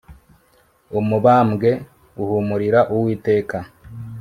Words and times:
umubabwe 0.99 1.69
uhumurira 2.21 2.79
uwiteka 2.95 3.57